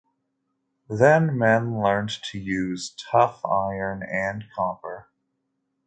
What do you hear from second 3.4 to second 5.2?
iron and copper.